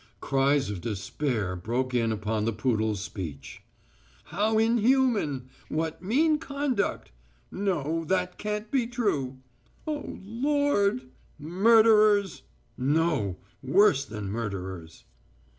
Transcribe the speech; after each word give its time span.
Cries 0.19 0.71
of 0.71 0.81
despair 0.81 1.55
broke 1.55 1.93
in 1.93 2.11
upon 2.11 2.45
the 2.45 2.51
poodle's 2.51 3.01
speech. 3.03 3.61
"How 4.23 4.57
inhuman!" 4.57 5.49
"What 5.69 6.01
mean 6.01 6.39
conduct!" 6.39 7.11
"No, 7.51 8.03
that 8.05 8.39
can't 8.39 8.71
be 8.71 8.87
true!" 8.87 9.37
"O 9.85 10.17
Lord!" 10.23 11.03
"Murderers!" 11.37 12.41
"No, 12.79 13.37
worse 13.61 14.03
than 14.03 14.31
murderers!" 14.31 15.03